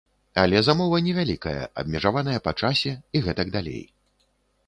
[0.43, 3.83] Але замова невялікая, абмежаваная па часе, і гэтак далей.